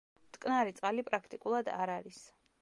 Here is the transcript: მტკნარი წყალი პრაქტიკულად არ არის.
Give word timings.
მტკნარი 0.29 0.73
წყალი 0.79 1.03
პრაქტიკულად 1.11 1.71
არ 1.85 1.93
არის. 1.99 2.25